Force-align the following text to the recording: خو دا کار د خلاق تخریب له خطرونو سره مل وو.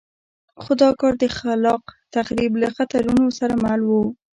خو 0.61 0.71
دا 0.81 0.89
کار 0.99 1.13
د 1.21 1.23
خلاق 1.37 1.83
تخریب 2.15 2.51
له 2.61 2.67
خطرونو 2.77 3.25
سره 3.39 3.53
مل 3.63 3.81
وو. 3.89 4.03